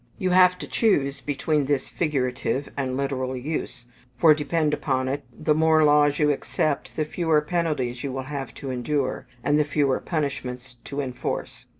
[0.17, 3.85] You have to choose between this figurative and literal use;
[4.17, 8.51] for depend upon it, the more laws you accept, the fewer penalties you will have
[8.55, 11.65] to endure, and the fewer punishments to enforce.